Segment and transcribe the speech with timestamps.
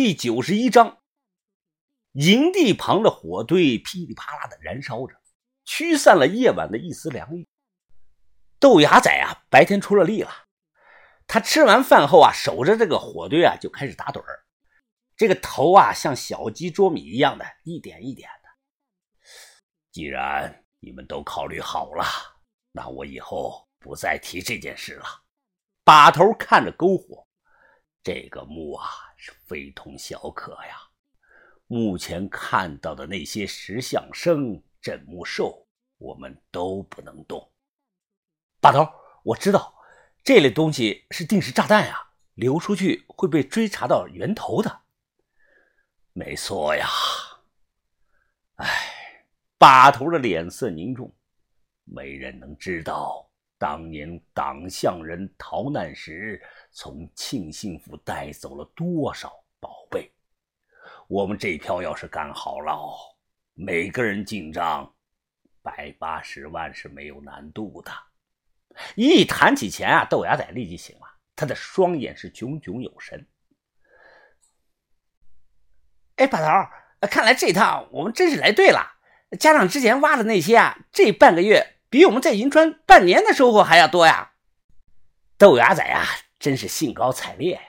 [0.00, 1.00] 第九十一章，
[2.12, 5.16] 营地旁的火堆噼里啪啦的燃烧着，
[5.64, 7.48] 驱散了夜晚的一丝凉意。
[8.60, 10.30] 豆芽仔啊，白天出了力了。
[11.26, 14.44] 他吃完饭后啊，守着这个火堆啊，就开始打盹儿。
[15.16, 18.48] 这个头啊，像小鸡啄米一样的，一点一点的。
[19.90, 22.04] 既然你们都考虑好了，
[22.70, 25.04] 那我以后不再提这件事了。
[25.82, 27.26] 把头看着篝火。
[28.08, 28.88] 这个墓啊
[29.18, 30.80] 是非同小可呀！
[31.66, 37.52] 目前看到的那些石像生、镇墓兽，我们都不能动。
[38.62, 38.90] 把头，
[39.22, 39.74] 我知道
[40.24, 44.84] 这类东西是定时炸弹呀，流出去会被追查到源头的。
[46.14, 46.88] 没错呀。
[48.54, 49.26] 哎，
[49.58, 51.14] 把头的脸色凝重，
[51.84, 56.42] 没人能知道当年党项人逃难时。
[56.80, 60.12] 从庆幸府带走了多少宝贝？
[61.08, 62.80] 我们这票要是干好了，
[63.54, 64.94] 每个人进账
[65.60, 67.90] 百八十万是没有难度的。
[68.94, 73.26] 一谈起钱啊，豆芽仔立即醒了，他的双眼是炯炯有神。
[76.14, 78.92] 哎，把头，看来这趟我们真是来对了。
[79.40, 84.34] 加上之前挖的那些啊，这半个月比我们在银川半年的收获还要多呀！
[85.36, 86.06] 豆芽仔啊！
[86.38, 87.60] 真是兴高采烈呀！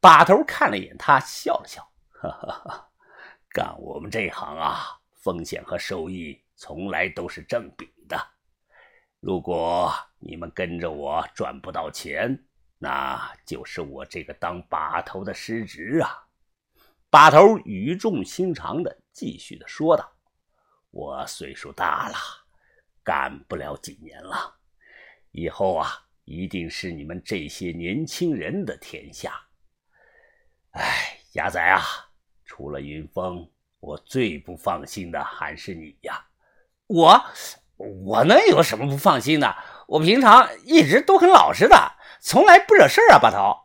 [0.00, 2.90] 把头看了一眼他，笑了笑：“哈哈哈，
[3.50, 8.18] 干我们这行啊，风险和收益从来都是正比的。
[9.20, 12.46] 如果你们跟着我赚不到钱，
[12.78, 16.26] 那就是我这个当把头的失职啊。”
[17.10, 20.12] 把头语重心长的继续的说道
[20.92, 22.16] ：“我岁数大了，
[23.02, 24.56] 干不了几年了，
[25.30, 29.32] 以后啊。”一定是你们这些年轻人的天下。
[30.70, 31.82] 哎，鸭仔啊，
[32.44, 33.50] 除了云峰，
[33.80, 36.24] 我最不放心的还是你呀。
[36.86, 37.20] 我，
[37.76, 39.56] 我能有什么不放心的？
[39.88, 43.18] 我平常一直都很老实的，从来不惹事啊。
[43.18, 43.56] 把头，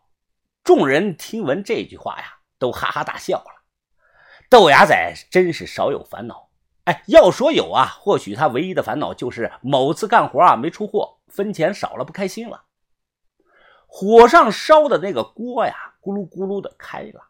[0.64, 3.64] 众人听闻这句话呀，都哈哈大笑了。
[4.50, 6.50] 豆芽仔真是少有烦恼。
[6.86, 12.64] 哎，要说有啊，或许他唯一的烦恼就是某次干活啊没出货，分钱少了，不开心了。
[13.88, 17.30] 火上烧的那个锅呀，咕噜咕噜的开了。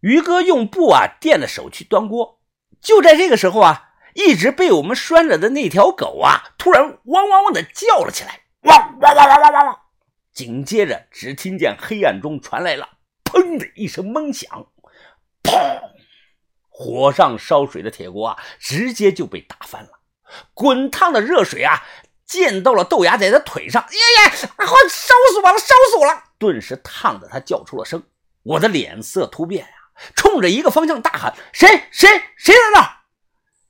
[0.00, 2.40] 于哥用布啊垫着手去端锅，
[2.80, 9.78] 就在这个时候啊，一直被我们拴着的那条狗啊，突然汪汪汪的叫了起来，汪汪汪汪汪汪汪。
[10.32, 12.88] 紧接着，只听见黑暗中传来了
[13.24, 14.66] 砰的一声闷响，
[15.42, 15.80] 砰。
[16.68, 19.98] 火上烧水的铁锅啊，直接就被打翻了。
[20.54, 21.82] 滚烫的热水啊，
[22.28, 23.82] 溅到了豆芽仔的腿上。
[23.82, 25.58] 呀呀，快烧死我了！
[25.58, 26.22] 烧死我了！
[26.38, 28.00] 顿时烫得他叫出了声。
[28.44, 29.72] 我的脸色突变呀，
[30.14, 32.98] 冲着一个方向大喊：“谁谁谁在那？”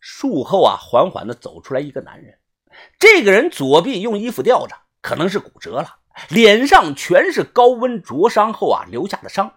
[0.00, 2.38] 树后啊，缓缓地走出来一个男人。
[2.98, 5.96] 这个人左臂用衣服吊着，可能是骨折了，
[6.28, 9.54] 脸上全是高温灼伤后啊留下的伤。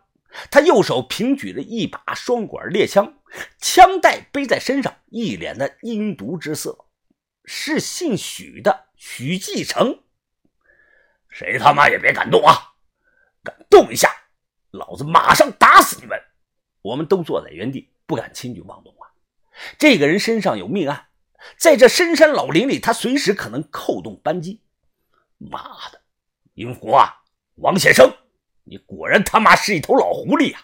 [0.50, 3.16] 他右手平举着一把双管猎枪，
[3.60, 6.86] 枪带背在身上，一脸的阴毒之色。
[7.44, 10.04] 是姓许的许继成。
[11.28, 12.76] 谁他妈也别敢动啊！
[13.44, 14.16] 敢动一下，
[14.70, 16.22] 老子马上打死你们！
[16.84, 19.10] 我们都坐在原地，不敢轻举妄动啊。
[19.80, 21.08] 这个人身上有命案，
[21.58, 24.62] 在这深山老林里，他随时可能扣动扳机。
[25.40, 26.00] 妈的，
[26.54, 27.24] 云虎啊，
[27.56, 28.16] 王先生！
[28.66, 30.62] 你果然他妈是一头老狐狸呀！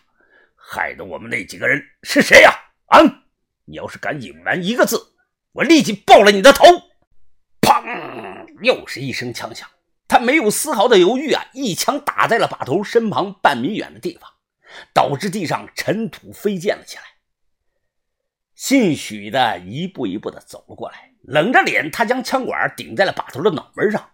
[0.55, 2.51] 害得我们那几个人是谁呀？
[2.85, 3.01] 啊！
[3.65, 5.15] 你要是敢隐瞒一个字，
[5.53, 6.63] 我立即爆了你的头！
[8.61, 9.69] 又是一声枪响，
[10.07, 14.31] 他没有丝毫的犹豫啊，一枪打在了把头身旁半米远的地方，
[14.93, 17.03] 导致地上尘土飞溅了起来。
[18.55, 24.11] 姓许的一步一步的走了过来，冷着脸，他将枪管顶在了把头的脑门上，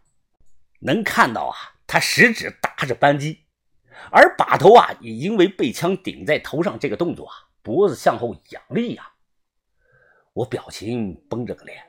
[0.80, 1.56] 能看到啊，
[1.88, 3.40] 他食指搭着扳机。
[4.12, 9.06] 而把头啊，也因为被枪顶在头上这个动作啊，脖子向后仰了一仰。
[10.34, 11.82] 我表情绷着个脸，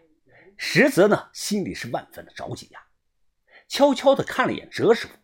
[0.57, 2.87] 实则呢，心里是万分的着急呀。
[3.69, 5.15] 悄悄地看了一眼哲师傅，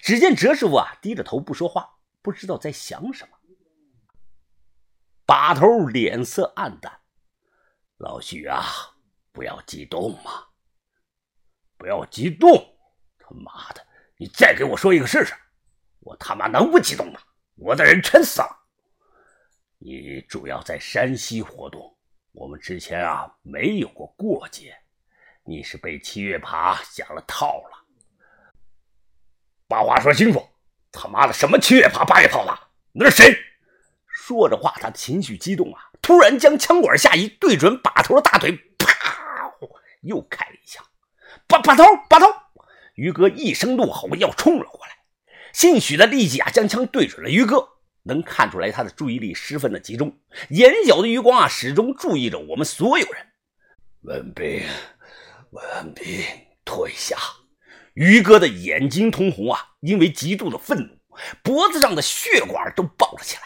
[0.00, 3.38] 只见哲师傅啊，低着头不说话，不知道在想什么。
[5.24, 7.00] 把头脸色暗淡
[7.98, 8.64] ：“老许啊，
[9.30, 10.46] 不要激动嘛，
[11.76, 12.50] 不要激动！
[13.18, 13.86] 他妈的，
[14.16, 15.34] 你再给我说一个试试！”
[16.00, 17.20] 我他妈能不激动吗？
[17.54, 18.66] 我的人全死了。
[19.78, 21.96] 你主要在山西活动，
[22.32, 24.76] 我们之前啊没有过过节。
[25.44, 27.78] 你是被七月爬下了套了。
[29.66, 30.46] 把话说清楚，
[30.92, 32.58] 他妈的什么七月爬八月炮的，
[32.92, 33.36] 那是谁？
[34.06, 39.52] 说着话，他情绪激动啊，突然将枪管下移，对准把头的大腿，啪，
[40.02, 40.84] 又开了一枪。
[41.48, 42.26] 把把头，把头！
[42.94, 44.92] 于哥一声怒吼，要冲了过来。
[45.52, 47.68] 姓许的立即啊，将枪对准了于哥。
[48.02, 50.18] 能看出来，他的注意力十分的集中，
[50.50, 53.26] 眼角的余光啊，始终注意着我们所有人。
[54.02, 54.62] 文斌，
[55.50, 56.24] 文斌，
[56.64, 57.16] 退下！
[57.94, 60.98] 于哥的眼睛通红啊，因为极度的愤怒，
[61.42, 63.42] 脖子上的血管都爆了起来。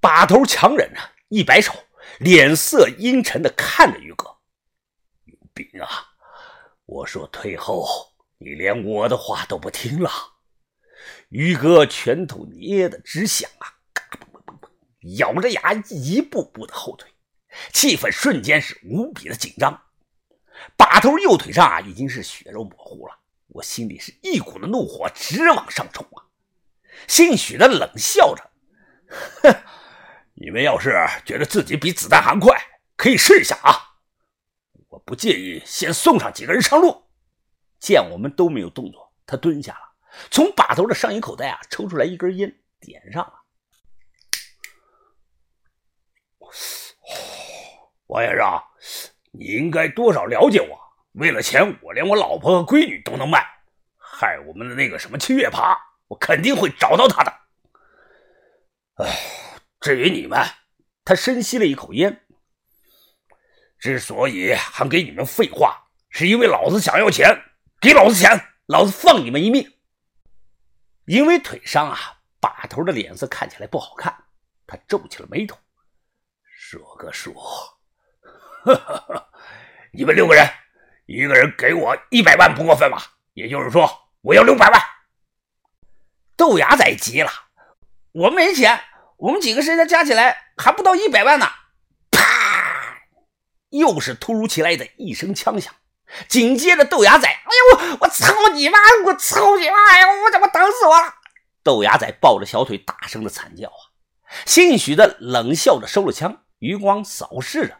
[0.00, 1.72] 把头强忍着，一摆手，
[2.18, 4.26] 脸色阴沉的看着于哥。
[5.24, 5.88] 云斌啊，
[6.86, 7.86] 我说退后，
[8.38, 10.10] 你连我的话都不听了。
[11.30, 17.08] 于哥拳头捏得直响啊，嘎嘣嘣嘣嘣，咬着牙一步步的后退，
[17.72, 19.82] 气氛瞬间是无比的紧张。
[20.76, 23.16] 把头右腿上啊已经是血肉模糊了，
[23.46, 26.26] 我心里是一股的怒火直往上冲啊。
[27.06, 28.50] 姓许的冷笑着，
[29.42, 29.54] 哼，
[30.34, 30.92] 你们要是
[31.24, 32.60] 觉得自己比子弹还快，
[32.96, 33.72] 可以试一下啊。
[34.88, 37.04] 我不介意先送上几个人上路。
[37.78, 39.89] 见我们都没有动作，他蹲下了。
[40.30, 43.34] 从把头的上衣口袋啊抽出来一根烟，点上了。
[48.06, 48.62] 王先生，
[49.32, 50.78] 你应该多少了解我。
[51.12, 53.44] 为了钱，我连我老婆和闺女都能卖。
[53.96, 55.76] 害我们的那个什么七月爬，
[56.08, 57.32] 我肯定会找到他的。
[58.96, 59.18] 哎，
[59.80, 60.44] 至于你们，
[61.04, 62.26] 他深吸了一口烟。
[63.78, 67.28] 之所以还给你们废话，是因为老子想要钱，
[67.80, 69.79] 给老子钱，老子放你们一命。
[71.10, 71.98] 因为腿伤啊，
[72.38, 74.16] 把头的脸色看起来不好看，
[74.64, 75.58] 他皱起了眉头，
[76.56, 77.34] 说个数。
[79.90, 80.48] 你们六个人，
[81.06, 83.02] 一个人给我一百万不过分吧？
[83.34, 83.90] 也就是说，
[84.20, 84.80] 我要六百万。
[86.36, 87.32] 豆芽仔急了，
[88.12, 88.80] 我没钱，
[89.16, 91.48] 我们几个身家加起来还不到一百万呢。
[92.12, 93.02] 啪！
[93.70, 95.74] 又是突如其来的一声枪响。
[96.28, 97.34] 紧接着，豆芽仔，哎
[97.88, 98.78] 呦，我操你妈！
[99.06, 99.76] 我操你妈！
[99.92, 101.14] 哎呦，我怎么疼死我了？
[101.62, 103.82] 豆芽仔抱着小腿，大声的惨叫啊！
[104.46, 107.76] 姓许的冷笑着收了枪，余光扫视着，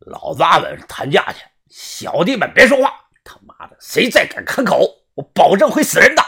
[0.00, 2.92] 老子们谈价钱，小弟们别说话。
[3.24, 6.22] 他妈的，谁再敢开口，我保证会死人的。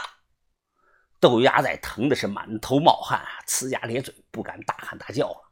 [1.19, 5.51] 豆芽仔疼的是满头冒汗啊，呲牙咧嘴，不敢大喊大叫了。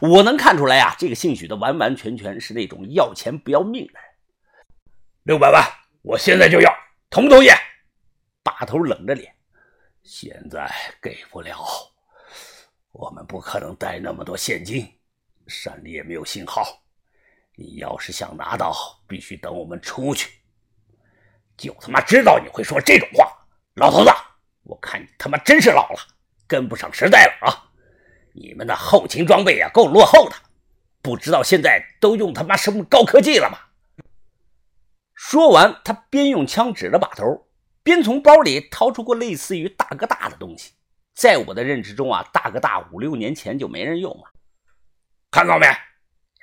[0.00, 4.09] 我能看出来啊，这个姓许的完完全全是那种要钱不要命的人。
[5.24, 5.62] 六百万，
[6.00, 6.74] 我现在就要，
[7.10, 7.48] 同不同意？
[8.42, 9.34] 把头冷着脸，
[10.02, 10.66] 现在
[11.02, 11.62] 给不了，
[12.92, 14.90] 我们不可能带那么多现金，
[15.46, 16.82] 山里也没有信号。
[17.54, 18.74] 你要是想拿到，
[19.06, 20.30] 必须等我们出去。
[21.58, 23.30] 就他妈知道你会说这种话，
[23.74, 24.10] 老头子，
[24.62, 26.00] 我看你他妈真是老了，
[26.46, 27.70] 跟不上时代了啊！
[28.32, 30.36] 你们的后勤装备啊，够落后的，
[31.02, 33.58] 不知道现在都用他妈什么高科技了吗？
[35.30, 37.46] 说完，他边用枪指着把头，
[37.84, 40.72] 边从包里掏出过类似于大哥大的东西。
[41.14, 44.24] 在我的认知中啊，大哥大五六年前就没人用了。
[45.30, 45.68] 看到没？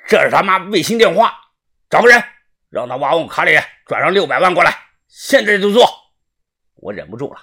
[0.07, 1.37] 这是他妈卫星电话，
[1.89, 2.23] 找个人，
[2.69, 4.73] 让他往我卡里转上六百万过来，
[5.09, 5.85] 现在就做。
[6.75, 7.41] 我忍不住了，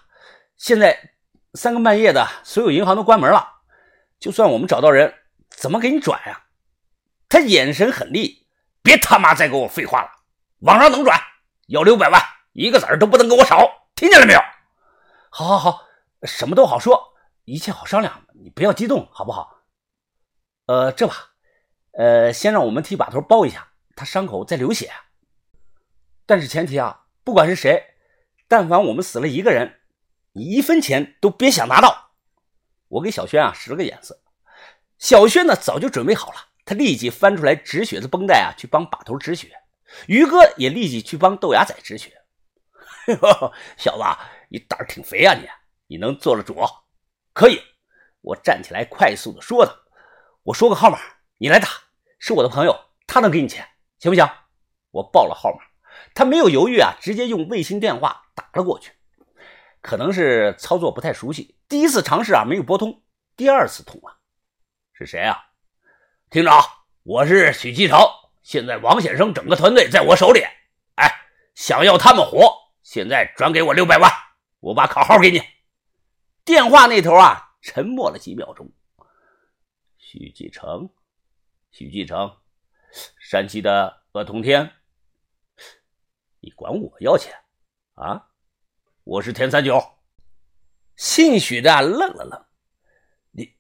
[0.56, 0.98] 现在
[1.52, 3.46] 三更半夜的，所有银行都关门了，
[4.18, 5.12] 就算我们找到人，
[5.50, 6.46] 怎么给你转呀？
[7.28, 8.46] 他眼神狠厉，
[8.82, 10.10] 别他妈再给我废话了。
[10.60, 11.20] 网上能转，
[11.68, 12.20] 要六百万，
[12.52, 14.40] 一个子儿都不能给我少，听见了没有？
[15.30, 15.84] 好，好，好，
[16.22, 19.62] 什么都好说，一切好商量，你不要激动，好不好？
[20.66, 21.14] 呃，这吧，
[21.92, 24.92] 呃，先让我们替把头包一下，他伤口在流血。
[26.26, 27.94] 但是前提啊，不管是谁，
[28.48, 29.80] 但凡我们死了一个人，
[30.32, 32.12] 你一分钱都别想拿到。
[32.88, 34.20] 我给小轩啊使了个眼色，
[34.98, 39.63] 小轩呢早就准备好了，他立即翻出来止血的绷带啊，去帮把头止血。
[40.06, 42.12] 于哥也立即去帮豆芽仔止血。
[43.76, 44.04] 小子，
[44.48, 45.34] 你胆儿挺肥啊！
[45.34, 45.46] 你
[45.86, 46.56] 你能做得主？
[47.32, 47.60] 可以。
[48.22, 49.76] 我站起来，快速的说道
[50.44, 50.98] ：“我说个号码，
[51.36, 51.68] 你来打。
[52.18, 52.74] 是我的朋友，
[53.06, 54.26] 他能给你钱，行不行？”
[54.92, 55.62] 我报了号码，
[56.14, 58.92] 他没有犹豫啊，直接用卫星电话打了过去。
[59.82, 63.02] 可能是操作不太熟悉，第一次尝试啊没有拨通，
[63.36, 64.20] 第二次通了。
[64.94, 65.36] 是谁啊？
[66.30, 66.64] 厅长，
[67.02, 67.98] 我是许继成。
[68.44, 70.42] 现在王先生整个团队在我手里，
[70.96, 71.10] 哎，
[71.54, 74.12] 想要他们活，现在转给我六百万，
[74.60, 75.42] 我把卡号给你。
[76.44, 78.70] 电话那头啊，沉默了几秒钟。
[79.96, 80.90] 许继成，
[81.70, 82.36] 许继成，
[83.18, 84.70] 山西的鄂同天，
[86.40, 87.34] 你管我要钱
[87.94, 88.28] 啊？
[89.04, 89.82] 我是田三九。
[90.96, 92.44] 姓许的愣了愣，
[93.30, 93.56] 你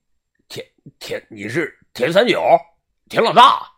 [0.46, 2.42] 田田，你是田三九，
[3.08, 3.73] 田老大。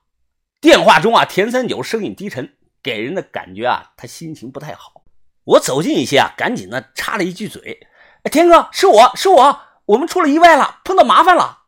[0.61, 5.05] 电话中啊，田三九声音低沉，给人的感觉啊，他心情不太好。
[5.45, 7.87] 我走近一些啊，赶紧的插了一句嘴
[8.25, 11.67] ：“哎田哥，是我是我，我们出了意外了，碰到麻烦了。”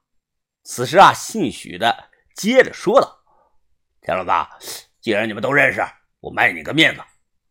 [0.64, 3.20] 此时啊，姓许的接着说道
[4.02, 4.58] ：“田老大，
[5.00, 5.80] 既然你们都认识，
[6.20, 7.02] 我卖你个面子，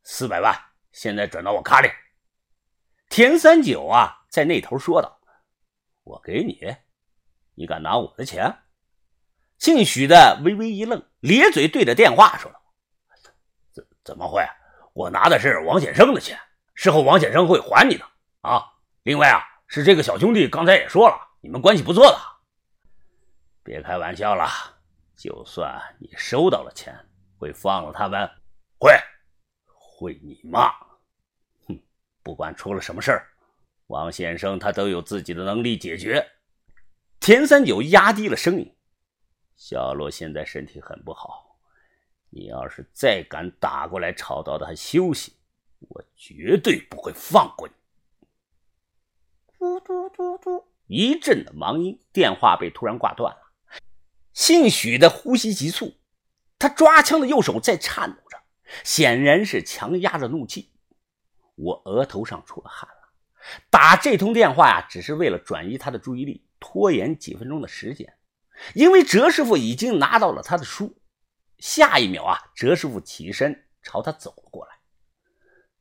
[0.04, 0.54] 四百万，
[0.92, 1.90] 现在转到我卡里。”
[3.10, 5.20] 田三九啊，在那头说道
[6.04, 6.60] ：“我给你，
[7.56, 8.54] 你敢拿我的钱？”
[9.60, 12.52] 姓许的微微一愣，咧嘴对着电话说
[13.74, 14.46] ：“怎怎么会？
[14.94, 16.40] 我拿的是王显生的钱，
[16.74, 18.06] 事后王显生会还你的
[18.42, 18.64] 啊。
[19.04, 22.20] 另外啊，是这个小兄弟刚才也说了，你们关系不错的。
[23.64, 24.48] 别开玩笑了，
[25.16, 26.96] 就算你收到了钱，
[27.38, 28.30] 会放了他们？
[28.80, 28.92] 会？
[29.66, 30.70] 会你妈！
[31.68, 31.80] 哼，
[32.22, 33.28] 不管出了什么事儿，
[33.88, 36.26] 王先生他都有自己的能力解决。”
[37.20, 38.77] 田三九压低了声音。
[39.58, 41.58] 小洛现在身体很不好，
[42.30, 45.34] 你要是再敢打过来吵到他休息，
[45.80, 47.74] 我绝对不会放过你。
[49.58, 53.52] 嘟嘟嘟嘟，一阵的忙音，电话被突然挂断了。
[54.32, 55.96] 姓许的呼吸急促，
[56.60, 58.38] 他抓枪的右手在颤抖着，
[58.84, 60.72] 显然是强压着怒气。
[61.56, 63.10] 我额头上出了汗了。
[63.72, 68.14] 打这通电话呀，只是为了转移他的注意力，拖延几分钟的时间。
[68.74, 71.00] 因为哲师傅已经拿到了他的书，
[71.60, 74.76] 下一秒啊，哲师傅起身朝他走了过来。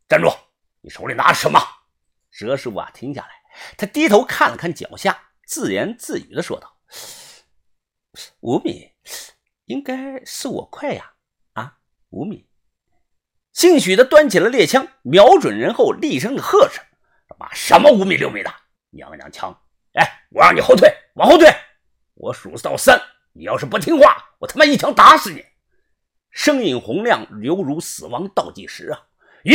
[0.09, 0.29] 站住！
[0.81, 1.61] 你手里拿着什么？
[2.31, 3.31] 哲师傅啊，停下来，
[3.77, 6.79] 他低头看了看脚下，自言自语的说道
[8.41, 8.93] ：“五米，
[9.65, 11.15] 应该是我快呀！
[11.55, 11.79] 啊，
[12.11, 12.49] 五米。”
[13.53, 16.81] 姓许的端起了猎枪，瞄准人后，厉声的喝着
[17.27, 18.55] ：“他妈什么五米六米的，
[18.91, 19.51] 娘娘腔！
[19.95, 21.49] 哎，我让你后退，往后退！”
[22.17, 23.01] 我数到三，
[23.33, 25.45] 你要是不听话，我他妈一枪打死你！
[26.31, 29.01] 声音洪亮，犹如死亡倒计时啊！
[29.45, 29.55] 一。